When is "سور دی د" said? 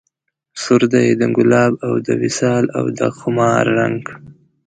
0.61-1.23